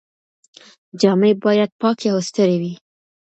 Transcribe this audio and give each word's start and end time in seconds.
جامې 0.99 1.31
بايد 1.41 1.71
پاکې 1.81 2.07
او 2.13 2.19
سترې 2.27 2.57
وي. 2.61 2.73